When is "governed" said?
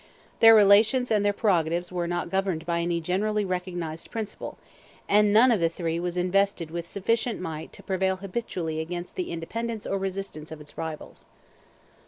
2.31-2.65